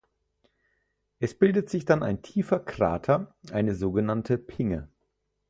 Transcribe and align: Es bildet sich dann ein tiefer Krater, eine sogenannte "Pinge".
Es 1.19 1.37
bildet 1.37 1.69
sich 1.69 1.85
dann 1.85 2.01
ein 2.01 2.23
tiefer 2.23 2.59
Krater, 2.59 3.35
eine 3.51 3.75
sogenannte 3.75 4.39
"Pinge". 4.39 4.89